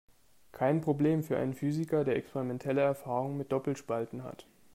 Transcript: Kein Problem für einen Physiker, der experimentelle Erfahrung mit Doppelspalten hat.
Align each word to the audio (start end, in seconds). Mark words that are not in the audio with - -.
Kein 0.51 0.81
Problem 0.81 1.21
für 1.21 1.37
einen 1.37 1.53
Physiker, 1.53 2.03
der 2.03 2.15
experimentelle 2.15 2.81
Erfahrung 2.81 3.37
mit 3.37 3.51
Doppelspalten 3.51 4.23
hat. 4.23 4.47